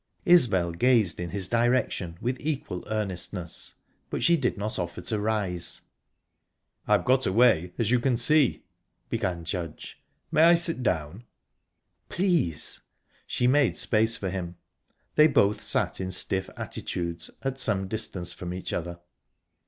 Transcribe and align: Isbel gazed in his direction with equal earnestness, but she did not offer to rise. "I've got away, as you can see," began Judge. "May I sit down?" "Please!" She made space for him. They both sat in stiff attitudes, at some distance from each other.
Isbel 0.25 0.71
gazed 0.71 1.19
in 1.19 1.29
his 1.29 1.47
direction 1.47 2.17
with 2.19 2.37
equal 2.39 2.83
earnestness, 2.89 3.75
but 4.09 4.23
she 4.23 4.35
did 4.35 4.57
not 4.57 4.79
offer 4.79 4.99
to 5.01 5.19
rise. 5.19 5.81
"I've 6.87 7.05
got 7.05 7.27
away, 7.27 7.73
as 7.77 7.91
you 7.91 7.99
can 7.99 8.17
see," 8.17 8.63
began 9.11 9.45
Judge. 9.45 10.01
"May 10.31 10.41
I 10.45 10.55
sit 10.55 10.81
down?" 10.81 11.25
"Please!" 12.09 12.79
She 13.27 13.45
made 13.45 13.77
space 13.77 14.17
for 14.17 14.31
him. 14.31 14.55
They 15.13 15.27
both 15.27 15.61
sat 15.61 16.01
in 16.01 16.09
stiff 16.09 16.49
attitudes, 16.57 17.29
at 17.43 17.59
some 17.59 17.87
distance 17.87 18.33
from 18.33 18.55
each 18.55 18.73
other. 18.73 19.01